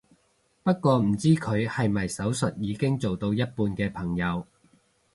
[0.63, 4.47] 不過唔知佢係咪手術已經做到一半嘅朋友